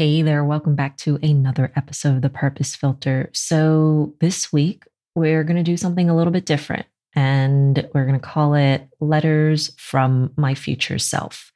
Hey 0.00 0.22
there, 0.22 0.42
welcome 0.46 0.76
back 0.76 0.96
to 1.00 1.18
another 1.22 1.70
episode 1.76 2.16
of 2.16 2.22
The 2.22 2.30
Purpose 2.30 2.74
Filter. 2.74 3.28
So, 3.34 4.14
this 4.20 4.50
week 4.50 4.84
we're 5.14 5.44
going 5.44 5.58
to 5.58 5.62
do 5.62 5.76
something 5.76 6.08
a 6.08 6.16
little 6.16 6.32
bit 6.32 6.46
different 6.46 6.86
and 7.14 7.86
we're 7.92 8.06
going 8.06 8.18
to 8.18 8.26
call 8.26 8.54
it 8.54 8.88
Letters 9.00 9.74
from 9.76 10.32
My 10.38 10.54
Future 10.54 10.98
Self. 10.98 11.52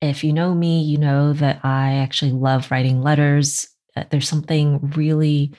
If 0.00 0.24
you 0.24 0.32
know 0.32 0.54
me, 0.54 0.80
you 0.80 0.96
know 0.96 1.34
that 1.34 1.60
I 1.62 1.96
actually 1.96 2.32
love 2.32 2.70
writing 2.70 3.02
letters. 3.02 3.68
Uh, 3.94 4.04
there's 4.08 4.30
something 4.30 4.90
really 4.96 5.52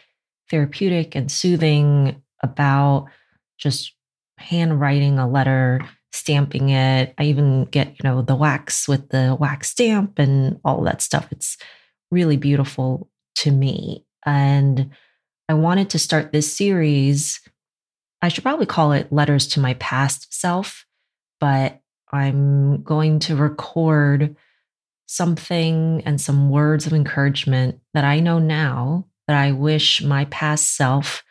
therapeutic 0.50 1.14
and 1.14 1.32
soothing 1.32 2.24
about 2.42 3.06
just 3.60 3.94
handwriting 4.40 5.20
a 5.20 5.30
letter, 5.30 5.80
stamping 6.12 6.70
it. 6.70 7.14
I 7.20 7.26
even 7.26 7.66
get, 7.66 7.90
you 7.90 8.04
know, 8.04 8.24
the 8.24 8.36
wax 8.36 8.88
with 8.88 9.10
the 9.10 9.38
wax 9.40 9.70
stamp 9.70 10.18
and 10.18 10.60
all 10.66 10.82
that 10.86 11.04
stuff. 11.04 11.28
It's 11.30 11.56
really 12.16 12.38
beautiful 12.38 13.10
to 13.36 13.52
me. 13.52 14.06
And 14.26 14.92
I 15.50 15.54
wanted 15.54 15.90
to 15.90 16.00
start 16.00 16.32
this 16.32 16.52
series. 16.56 17.42
I 18.22 18.30
should 18.30 18.44
probably 18.44 18.66
call 18.66 18.94
it 18.94 19.12
Letters 19.12 19.48
to 19.50 19.60
My 19.60 19.74
Past 19.76 20.34
Self, 20.34 20.86
but 21.42 21.82
I'm 22.12 22.82
going 22.84 23.20
to 23.20 23.36
record 23.36 24.38
something 25.08 26.02
and 26.06 26.20
some 26.20 26.50
words 26.50 26.88
of 26.88 26.94
encouragement 26.94 27.82
that 27.94 28.06
I 28.06 28.22
know 28.22 28.40
now 28.40 29.06
that 29.28 29.36
I 29.36 29.52
wish 29.52 30.02
my 30.02 30.26
past 30.26 30.76
self 30.76 31.22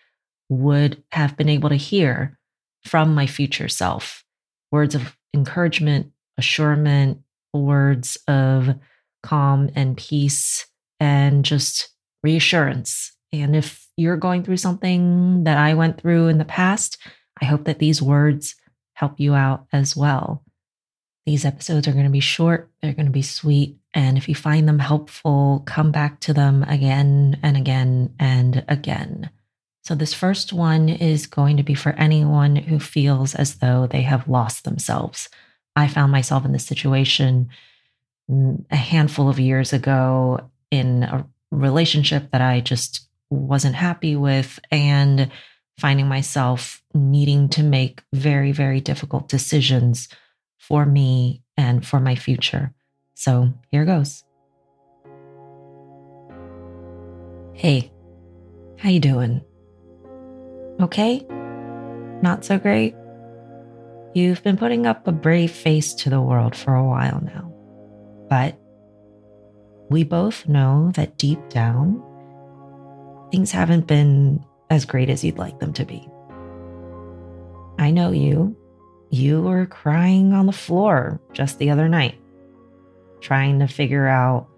would 0.50 1.02
have 1.12 1.36
been 1.36 1.48
able 1.48 1.70
to 1.70 1.76
hear 1.76 2.38
from 2.86 3.14
my 3.14 3.26
future 3.26 3.68
self. 3.68 4.22
Words 4.70 4.94
of 4.94 5.16
encouragement, 5.32 6.12
assurance, 6.36 7.18
words 7.54 8.18
of 8.28 8.74
calm 9.22 9.70
and 9.74 9.96
peace 9.96 10.66
and 11.00 11.44
just 11.44 11.90
reassurance. 12.22 13.12
And 13.32 13.54
if 13.56 13.86
you're 13.96 14.16
going 14.16 14.42
through 14.42 14.56
something 14.58 15.44
that 15.44 15.58
I 15.58 15.74
went 15.74 16.00
through 16.00 16.28
in 16.28 16.38
the 16.38 16.44
past, 16.44 16.98
I 17.40 17.44
hope 17.44 17.64
that 17.64 17.78
these 17.78 18.00
words 18.00 18.54
help 18.94 19.18
you 19.18 19.34
out 19.34 19.66
as 19.72 19.96
well. 19.96 20.42
These 21.26 21.44
episodes 21.44 21.88
are 21.88 21.92
going 21.92 22.04
to 22.04 22.10
be 22.10 22.20
short, 22.20 22.70
they're 22.82 22.92
going 22.92 23.06
to 23.06 23.12
be 23.12 23.22
sweet. 23.22 23.76
And 23.92 24.18
if 24.18 24.28
you 24.28 24.34
find 24.34 24.68
them 24.68 24.78
helpful, 24.78 25.62
come 25.66 25.90
back 25.90 26.20
to 26.20 26.34
them 26.34 26.64
again 26.64 27.38
and 27.42 27.56
again 27.56 28.14
and 28.18 28.64
again. 28.68 29.30
So, 29.84 29.94
this 29.94 30.14
first 30.14 30.52
one 30.52 30.88
is 30.88 31.26
going 31.26 31.56
to 31.58 31.62
be 31.62 31.74
for 31.74 31.92
anyone 31.92 32.56
who 32.56 32.78
feels 32.78 33.34
as 33.34 33.56
though 33.56 33.86
they 33.86 34.02
have 34.02 34.28
lost 34.28 34.64
themselves. 34.64 35.28
I 35.76 35.88
found 35.88 36.10
myself 36.10 36.44
in 36.44 36.52
this 36.52 36.64
situation 36.64 37.50
mm, 38.30 38.64
a 38.70 38.76
handful 38.76 39.28
of 39.28 39.38
years 39.38 39.72
ago 39.72 40.50
in 40.74 41.04
a 41.04 41.24
relationship 41.52 42.32
that 42.32 42.40
I 42.40 42.60
just 42.60 43.08
wasn't 43.30 43.76
happy 43.76 44.16
with 44.16 44.58
and 44.72 45.30
finding 45.78 46.08
myself 46.08 46.82
needing 46.92 47.48
to 47.50 47.62
make 47.62 48.02
very, 48.12 48.50
very 48.50 48.80
difficult 48.80 49.28
decisions 49.28 50.08
for 50.58 50.84
me 50.84 51.42
and 51.56 51.86
for 51.86 52.00
my 52.00 52.16
future. 52.16 52.72
So 53.14 53.52
here 53.70 53.84
goes. 53.84 54.24
Hey, 57.52 57.92
how 58.78 58.88
you 58.90 59.00
doing? 59.00 59.42
Okay? 60.80 61.24
Not 62.20 62.44
so 62.44 62.58
great? 62.58 62.96
You've 64.12 64.42
been 64.42 64.56
putting 64.56 64.86
up 64.86 65.06
a 65.06 65.12
brave 65.12 65.52
face 65.52 65.94
to 65.94 66.10
the 66.10 66.20
world 66.20 66.56
for 66.56 66.74
a 66.74 66.84
while 66.84 67.20
now. 67.24 67.52
But 68.28 68.58
we 69.90 70.04
both 70.04 70.48
know 70.48 70.90
that 70.94 71.18
deep 71.18 71.48
down, 71.48 72.02
things 73.30 73.50
haven't 73.50 73.86
been 73.86 74.44
as 74.70 74.84
great 74.84 75.10
as 75.10 75.22
you'd 75.24 75.38
like 75.38 75.58
them 75.60 75.72
to 75.74 75.84
be. 75.84 76.08
I 77.78 77.90
know 77.90 78.10
you. 78.10 78.56
You 79.10 79.42
were 79.42 79.66
crying 79.66 80.32
on 80.32 80.46
the 80.46 80.52
floor 80.52 81.20
just 81.32 81.58
the 81.58 81.70
other 81.70 81.88
night, 81.88 82.18
trying 83.20 83.60
to 83.60 83.68
figure 83.68 84.08
out 84.08 84.48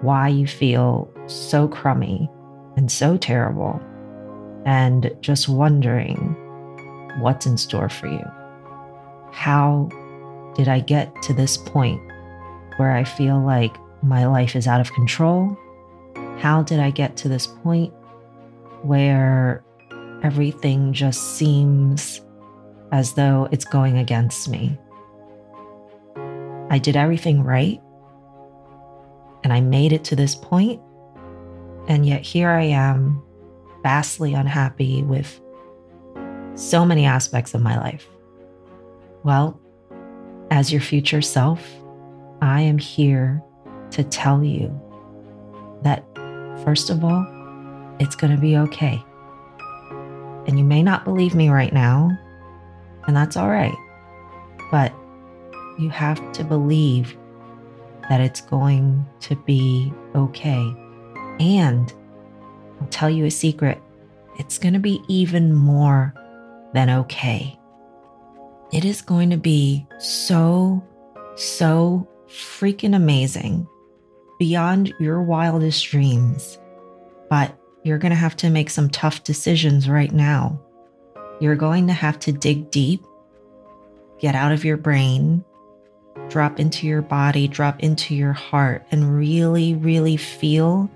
why 0.00 0.28
you 0.28 0.46
feel 0.46 1.12
so 1.26 1.68
crummy 1.68 2.30
and 2.76 2.90
so 2.90 3.16
terrible, 3.16 3.80
and 4.64 5.14
just 5.20 5.48
wondering 5.48 6.16
what's 7.18 7.44
in 7.44 7.58
store 7.58 7.88
for 7.88 8.06
you. 8.06 8.24
How 9.32 9.88
did 10.54 10.68
I 10.68 10.80
get 10.80 11.14
to 11.22 11.34
this 11.34 11.56
point 11.56 12.00
where 12.76 12.92
I 12.92 13.04
feel 13.04 13.38
like 13.40 13.76
my 14.02 14.26
life 14.26 14.56
is 14.56 14.66
out 14.66 14.80
of 14.80 14.92
control? 14.92 15.56
How 16.38 16.62
did 16.62 16.80
I 16.80 16.90
get 16.90 17.16
to 17.18 17.28
this 17.28 17.46
point 17.46 17.92
where 18.82 19.64
everything 20.22 20.92
just 20.92 21.36
seems 21.36 22.20
as 22.92 23.14
though 23.14 23.48
it's 23.52 23.64
going 23.64 23.98
against 23.98 24.48
me? 24.48 24.78
I 26.70 26.78
did 26.78 26.96
everything 26.96 27.42
right 27.42 27.80
and 29.42 29.52
I 29.52 29.60
made 29.60 29.92
it 29.92 30.04
to 30.04 30.16
this 30.16 30.34
point, 30.34 30.80
and 31.88 32.06
yet 32.06 32.22
here 32.22 32.50
I 32.50 32.64
am, 32.64 33.22
vastly 33.82 34.34
unhappy 34.34 35.02
with 35.02 35.40
so 36.54 36.84
many 36.84 37.06
aspects 37.06 37.54
of 37.54 37.62
my 37.62 37.78
life. 37.78 38.06
Well, 39.24 39.58
as 40.50 40.70
your 40.70 40.82
future 40.82 41.22
self, 41.22 41.66
I 42.42 42.60
am 42.60 42.78
here 42.78 43.42
to 43.90 44.04
tell 44.04 44.42
you 44.42 44.68
that, 45.82 46.04
first 46.64 46.90
of 46.90 47.04
all, 47.04 47.26
it's 47.98 48.16
going 48.16 48.34
to 48.34 48.40
be 48.40 48.56
okay. 48.56 49.04
And 50.46 50.58
you 50.58 50.64
may 50.64 50.82
not 50.82 51.04
believe 51.04 51.34
me 51.34 51.48
right 51.48 51.72
now, 51.72 52.18
and 53.06 53.16
that's 53.16 53.36
all 53.36 53.50
right. 53.50 53.74
But 54.70 54.92
you 55.78 55.90
have 55.90 56.32
to 56.32 56.44
believe 56.44 57.16
that 58.08 58.20
it's 58.20 58.40
going 58.40 59.06
to 59.20 59.36
be 59.36 59.92
okay. 60.14 60.74
And 61.38 61.92
I'll 62.80 62.88
tell 62.88 63.10
you 63.10 63.24
a 63.24 63.30
secret 63.30 63.80
it's 64.38 64.58
going 64.58 64.72
to 64.72 64.80
be 64.80 65.02
even 65.08 65.52
more 65.52 66.14
than 66.72 66.88
okay. 66.88 67.58
It 68.72 68.84
is 68.84 69.02
going 69.02 69.30
to 69.30 69.36
be 69.36 69.86
so, 69.98 70.82
so 71.36 72.08
freaking 72.26 72.94
amazing 72.94 73.66
beyond 74.40 74.92
your 74.98 75.22
wildest 75.22 75.86
dreams. 75.90 76.58
But 77.28 77.54
you're 77.84 77.98
going 77.98 78.10
to 78.10 78.16
have 78.16 78.36
to 78.38 78.48
make 78.48 78.70
some 78.70 78.88
tough 78.88 79.22
decisions 79.22 79.88
right 79.88 80.10
now. 80.10 80.58
You're 81.40 81.56
going 81.56 81.86
to 81.88 81.92
have 81.92 82.18
to 82.20 82.32
dig 82.32 82.70
deep, 82.70 83.04
get 84.18 84.34
out 84.34 84.50
of 84.50 84.64
your 84.64 84.78
brain, 84.78 85.44
drop 86.28 86.58
into 86.58 86.86
your 86.86 87.02
body, 87.02 87.48
drop 87.48 87.80
into 87.80 88.14
your 88.14 88.32
heart, 88.32 88.86
and 88.90 89.14
really, 89.14 89.74
really 89.74 90.16
feel 90.16 90.90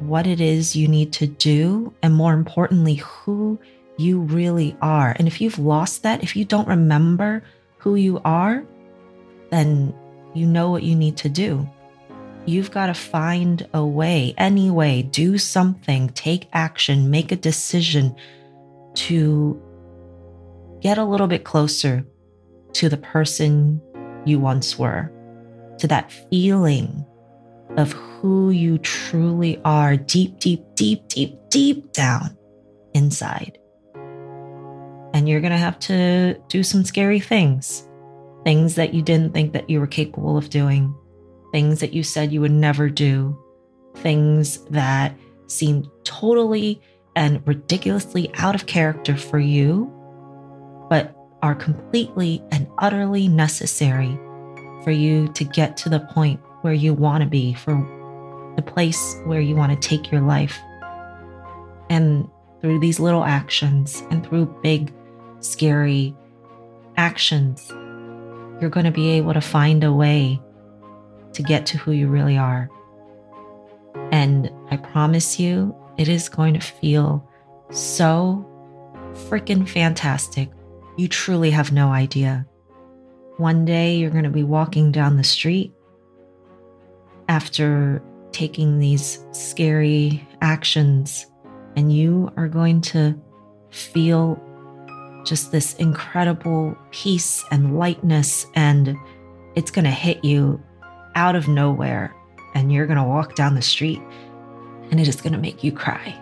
what 0.00 0.26
it 0.26 0.40
is 0.40 0.76
you 0.76 0.86
need 0.86 1.10
to 1.14 1.26
do. 1.26 1.92
And 2.02 2.14
more 2.14 2.34
importantly, 2.34 2.96
who 2.96 3.58
you 3.96 4.20
really 4.20 4.76
are. 4.82 5.16
And 5.18 5.26
if 5.26 5.40
you've 5.40 5.58
lost 5.58 6.02
that, 6.02 6.22
if 6.22 6.36
you 6.36 6.44
don't 6.44 6.68
remember 6.68 7.42
who 7.78 7.94
you 7.94 8.20
are, 8.26 8.62
then 9.50 9.94
you 10.34 10.46
know 10.46 10.70
what 10.70 10.82
you 10.82 10.94
need 10.94 11.16
to 11.18 11.30
do. 11.30 11.66
You've 12.46 12.70
got 12.70 12.86
to 12.86 12.94
find 12.94 13.66
a 13.72 13.84
way, 13.84 14.34
any 14.36 14.70
way, 14.70 15.02
do 15.02 15.38
something, 15.38 16.10
take 16.10 16.48
action, 16.52 17.10
make 17.10 17.32
a 17.32 17.36
decision 17.36 18.14
to 18.94 19.60
get 20.82 20.98
a 20.98 21.04
little 21.04 21.26
bit 21.26 21.44
closer 21.44 22.06
to 22.74 22.90
the 22.90 22.98
person 22.98 23.80
you 24.26 24.38
once 24.38 24.78
were, 24.78 25.10
to 25.78 25.86
that 25.88 26.12
feeling 26.12 27.06
of 27.78 27.92
who 27.92 28.50
you 28.50 28.76
truly 28.78 29.58
are 29.64 29.96
deep, 29.96 30.38
deep, 30.38 30.62
deep, 30.74 31.08
deep, 31.08 31.38
deep 31.48 31.92
down 31.92 32.36
inside. 32.92 33.58
And 35.14 35.28
you're 35.28 35.40
going 35.40 35.52
to 35.52 35.56
have 35.56 35.78
to 35.80 36.38
do 36.48 36.62
some 36.62 36.84
scary 36.84 37.20
things, 37.20 37.88
things 38.44 38.74
that 38.74 38.92
you 38.92 39.00
didn't 39.00 39.32
think 39.32 39.54
that 39.54 39.70
you 39.70 39.80
were 39.80 39.86
capable 39.86 40.36
of 40.36 40.50
doing 40.50 40.94
things 41.54 41.78
that 41.78 41.92
you 41.92 42.02
said 42.02 42.32
you 42.32 42.40
would 42.40 42.50
never 42.50 42.90
do, 42.90 43.38
things 43.98 44.58
that 44.70 45.16
seem 45.46 45.88
totally 46.02 46.82
and 47.14 47.46
ridiculously 47.46 48.28
out 48.38 48.56
of 48.56 48.66
character 48.66 49.16
for 49.16 49.38
you, 49.38 49.88
but 50.90 51.14
are 51.42 51.54
completely 51.54 52.42
and 52.50 52.66
utterly 52.78 53.28
necessary 53.28 54.18
for 54.82 54.90
you 54.90 55.28
to 55.28 55.44
get 55.44 55.76
to 55.76 55.88
the 55.88 56.00
point 56.00 56.40
where 56.62 56.72
you 56.72 56.92
want 56.92 57.22
to 57.22 57.30
be, 57.30 57.54
for 57.54 57.74
the 58.56 58.62
place 58.62 59.16
where 59.24 59.40
you 59.40 59.54
want 59.54 59.70
to 59.80 59.88
take 59.88 60.10
your 60.10 60.22
life. 60.22 60.58
And 61.88 62.28
through 62.62 62.80
these 62.80 62.98
little 62.98 63.22
actions 63.22 64.02
and 64.10 64.26
through 64.26 64.46
big, 64.60 64.92
scary 65.38 66.16
actions, 66.96 67.64
you're 68.60 68.70
going 68.70 68.86
to 68.86 68.90
be 68.90 69.10
able 69.10 69.34
to 69.34 69.40
find 69.40 69.84
a 69.84 69.92
way 69.92 70.40
to 71.34 71.42
get 71.42 71.66
to 71.66 71.78
who 71.78 71.92
you 71.92 72.08
really 72.08 72.36
are. 72.36 72.70
And 74.10 74.50
I 74.70 74.76
promise 74.76 75.38
you, 75.38 75.74
it 75.98 76.08
is 76.08 76.28
going 76.28 76.54
to 76.54 76.60
feel 76.60 77.28
so 77.70 78.44
freaking 79.28 79.68
fantastic. 79.68 80.50
You 80.96 81.08
truly 81.08 81.50
have 81.50 81.72
no 81.72 81.90
idea. 81.90 82.46
One 83.36 83.64
day 83.64 83.96
you're 83.96 84.10
going 84.10 84.24
to 84.24 84.30
be 84.30 84.44
walking 84.44 84.92
down 84.92 85.16
the 85.16 85.24
street 85.24 85.72
after 87.28 88.02
taking 88.32 88.78
these 88.78 89.24
scary 89.32 90.26
actions, 90.40 91.26
and 91.76 91.92
you 91.92 92.30
are 92.36 92.48
going 92.48 92.80
to 92.80 93.20
feel 93.70 94.40
just 95.24 95.50
this 95.50 95.74
incredible 95.76 96.76
peace 96.90 97.44
and 97.50 97.78
lightness, 97.78 98.46
and 98.54 98.96
it's 99.56 99.70
going 99.70 99.84
to 99.84 99.90
hit 99.90 100.24
you 100.24 100.62
out 101.14 101.36
of 101.36 101.48
nowhere. 101.48 102.14
And 102.54 102.72
you're 102.72 102.86
going 102.86 102.98
to 102.98 103.04
walk 103.04 103.34
down 103.34 103.56
the 103.56 103.62
street, 103.62 104.00
and 104.90 105.00
it 105.00 105.08
is 105.08 105.20
going 105.20 105.32
to 105.32 105.38
make 105.38 105.64
you 105.64 105.72
cry. 105.72 106.14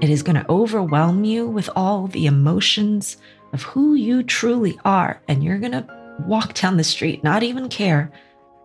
It 0.00 0.08
is 0.08 0.22
going 0.22 0.36
to 0.36 0.50
overwhelm 0.50 1.24
you 1.24 1.46
with 1.46 1.68
all 1.76 2.06
the 2.06 2.26
emotions 2.26 3.18
of 3.52 3.62
who 3.62 3.94
you 3.94 4.22
truly 4.22 4.78
are. 4.84 5.20
And 5.28 5.44
you're 5.44 5.58
going 5.58 5.72
to 5.72 5.86
walk 6.26 6.54
down 6.54 6.76
the 6.76 6.84
street, 6.84 7.22
not 7.22 7.42
even 7.42 7.68
care. 7.68 8.10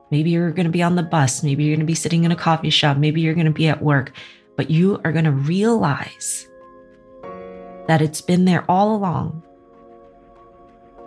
Maybe 0.10 0.30
you're 0.30 0.52
going 0.52 0.68
to 0.68 0.72
be 0.72 0.84
on 0.84 0.96
the 0.96 1.04
bus. 1.04 1.44
Maybe 1.44 1.64
you're 1.64 1.76
going 1.76 1.86
to 1.86 1.92
be 1.92 1.96
sitting 1.96 2.24
in 2.24 2.32
a 2.32 2.36
coffee 2.36 2.70
shop. 2.70 2.98
Maybe 2.98 3.20
you're 3.20 3.34
going 3.34 3.46
to 3.46 3.52
be 3.52 3.68
at 3.68 3.82
work. 3.82 4.14
But 4.56 4.70
you 4.70 5.02
are 5.04 5.12
going 5.12 5.26
to 5.26 5.32
realize 5.32 6.48
that 7.88 8.02
it's 8.02 8.22
been 8.22 8.46
there 8.46 8.64
all 8.70 8.96
along. 8.96 9.44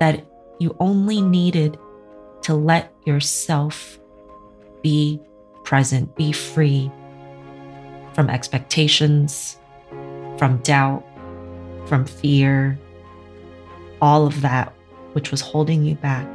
That 0.00 0.26
you 0.58 0.76
only 0.80 1.22
needed 1.22 1.78
to 2.42 2.54
let 2.54 2.94
yourself 3.04 3.98
be 4.82 5.20
present, 5.64 6.14
be 6.16 6.32
free 6.32 6.90
from 8.14 8.30
expectations, 8.30 9.58
from 10.38 10.58
doubt, 10.58 11.04
from 11.86 12.04
fear, 12.04 12.78
all 14.00 14.26
of 14.26 14.40
that 14.42 14.72
which 15.12 15.30
was 15.30 15.40
holding 15.40 15.84
you 15.84 15.94
back. 15.96 16.26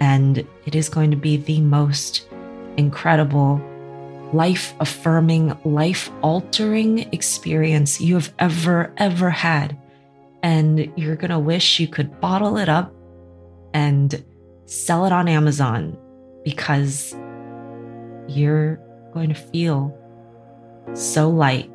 And 0.00 0.46
it 0.66 0.74
is 0.74 0.88
going 0.88 1.10
to 1.10 1.16
be 1.16 1.36
the 1.36 1.60
most 1.60 2.28
incredible, 2.76 3.60
life 4.32 4.74
affirming, 4.80 5.58
life 5.64 6.10
altering 6.22 7.00
experience 7.12 8.00
you 8.00 8.14
have 8.14 8.32
ever, 8.38 8.92
ever 8.98 9.30
had. 9.30 9.78
And 10.42 10.92
you're 10.96 11.16
going 11.16 11.30
to 11.30 11.38
wish 11.38 11.80
you 11.80 11.88
could 11.88 12.20
bottle 12.20 12.56
it 12.58 12.68
up 12.68 12.94
and 13.72 14.22
sell 14.66 15.06
it 15.06 15.12
on 15.12 15.28
Amazon 15.28 15.96
because 16.44 17.16
you're 18.28 18.80
going 19.12 19.28
to 19.28 19.34
feel 19.34 19.96
so 20.94 21.28
light 21.28 21.70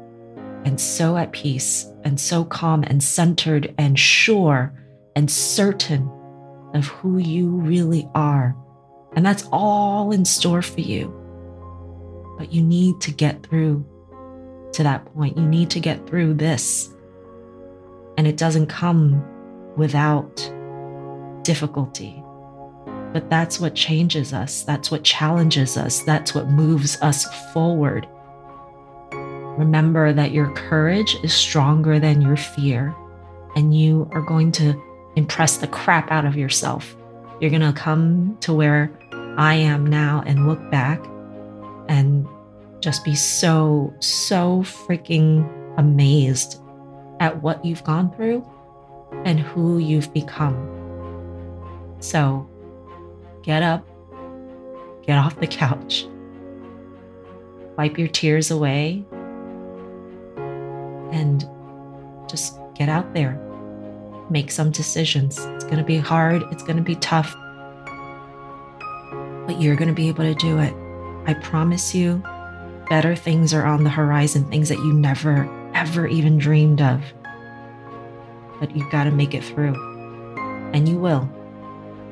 and 0.64 0.80
so 0.80 1.18
at 1.18 1.32
peace 1.32 1.88
and 2.04 2.20
so 2.20 2.46
calm 2.46 2.84
and 2.84 3.04
centered 3.04 3.74
and 3.78 3.98
sure 3.98 4.74
and 5.16 5.30
certain 5.30 6.10
of 6.74 6.88
who 6.88 7.18
you 7.18 7.50
really 7.50 8.08
are. 8.16 8.56
And 9.14 9.26
that's 9.26 9.48
all 9.52 10.12
in 10.12 10.24
store 10.24 10.62
for 10.62 10.82
you. 10.82 11.14
But 12.38 12.54
you 12.54 12.62
need 12.62 13.02
to 13.02 13.12
get 13.12 13.46
through 13.46 13.86
to 14.74 14.84
that 14.84 15.06
point. 15.14 15.38
You 15.38 15.46
need 15.46 15.70
to 15.72 15.80
get 15.80 16.08
through 16.08 16.36
this. 16.36 16.94
And 18.18 18.26
it 18.28 18.38
doesn't 18.38 18.68
come 18.68 19.24
without 19.76 20.36
difficulty. 21.44 22.21
But 23.14 23.30
that's 23.30 23.60
what 23.60 23.76
changes 23.76 24.34
us. 24.34 24.64
That's 24.64 24.90
what 24.90 25.04
challenges 25.04 25.78
us. 25.78 26.02
That's 26.04 26.34
what 26.34 26.48
moves 26.48 27.02
us 27.02 27.26
forward. 27.52 28.08
Remember 29.12 30.14
that 30.14 30.32
your 30.32 30.52
courage 30.54 31.18
is 31.24 31.34
stronger 31.34 32.00
than 32.00 32.22
your 32.22 32.38
fear, 32.38 32.96
and 33.56 33.78
you 33.78 34.10
are 34.14 34.22
going 34.22 34.52
to 34.54 34.82
impress 35.18 35.58
the 35.58 35.68
crap 35.68 36.10
out 36.10 36.26
of 36.26 36.38
yourself. 36.38 36.96
You're 37.42 37.50
going 37.50 37.62
to 37.62 37.74
come 37.74 38.38
to 38.42 38.54
where 38.54 38.92
I 39.38 39.56
am 39.56 39.86
now 39.86 40.24
and 40.26 40.48
look 40.48 40.72
back 40.72 41.04
and 41.90 42.26
just 42.80 43.04
be 43.04 43.16
so, 43.16 43.94
so 44.00 44.64
freaking 44.64 45.50
amazed 45.78 46.62
at 47.20 47.42
what 47.44 47.64
you've 47.64 47.84
gone 47.84 48.14
through 48.16 48.48
and 49.26 49.40
who 49.40 49.78
you've 49.78 50.14
become. 50.14 50.56
So 52.00 52.50
get 53.44 53.64
up, 53.64 53.88
get 55.06 55.18
off 55.18 55.40
the 55.40 55.48
couch, 55.48 56.08
wipe 57.78 57.98
your 57.98 58.08
tears 58.08 58.52
away, 58.52 59.04
and 61.12 61.48
just 62.30 62.58
get 62.76 62.90
out 62.90 63.14
there. 63.14 63.40
Make 64.30 64.52
some 64.52 64.72
decisions. 64.72 65.38
It's 65.38 65.66
going 65.66 65.78
to 65.78 65.84
be 65.84 65.98
hard, 65.98 66.44
it's 66.52 66.64
going 66.64 66.78
to 66.78 66.84
be 66.84 66.96
tough, 66.96 67.36
but 69.46 69.62
you're 69.62 69.76
going 69.76 69.90
to 69.90 69.94
be 69.94 70.08
able 70.08 70.24
to 70.24 70.36
do 70.36 70.60
it. 70.60 70.74
I 71.26 71.34
promise 71.36 71.94
you, 71.94 72.24
better 72.90 73.16
things 73.16 73.54
are 73.54 73.66
on 73.66 73.84
the 73.84 73.90
horizon, 73.90 74.46
things 74.46 74.70
that 74.70 74.78
you 74.80 74.94
never, 74.94 75.50
ever 75.74 76.08
even 76.08 76.38
dreamed 76.38 76.82
of. 76.82 77.02
But 78.60 78.76
you've 78.76 78.92
got 78.92 79.06
to 79.06 79.12
make 79.12 79.34
it 79.34 79.44
through. 79.44 79.76
And 80.74 80.88
you 80.88 80.98
will. 80.98 81.30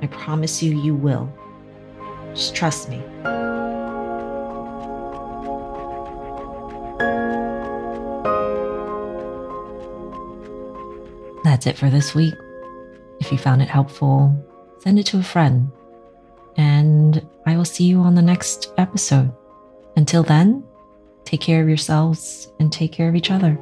I 0.02 0.08
promise 0.08 0.64
you, 0.64 0.80
you 0.80 0.96
will. 0.96 1.32
Just 2.34 2.56
trust 2.56 2.90
me. 2.90 3.02
That's 11.44 11.68
it 11.68 11.78
for 11.78 11.90
this 11.90 12.14
week. 12.14 12.36
If 13.20 13.32
you 13.32 13.38
found 13.38 13.62
it 13.62 13.68
helpful, 13.68 14.34
send 14.80 15.00
it 15.00 15.06
to 15.08 15.20
a 15.20 15.24
friend. 15.24 15.72
And 16.56 17.28
I 17.46 17.58
will 17.58 17.66
see 17.66 17.86
you 17.86 18.00
on 18.00 18.16
the 18.16 18.22
next 18.22 18.72
episode. 18.78 19.32
Until 19.96 20.24
then, 20.24 20.64
take 21.26 21.42
care 21.42 21.62
of 21.62 21.68
yourselves 21.68 22.52
and 22.60 22.72
take 22.72 22.92
care 22.92 23.10
of 23.10 23.16
each 23.16 23.32
other. 23.32 23.60